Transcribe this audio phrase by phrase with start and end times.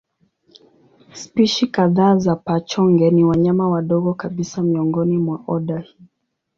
[1.13, 6.05] Spishi kadhaa za paa-chonge ni wanyama wadogo kabisa miongoni mwa oda hii.